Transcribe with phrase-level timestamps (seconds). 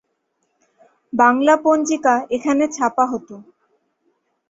[1.13, 3.29] বাংলা পঞ্জিকা এখানে ছাপা হত।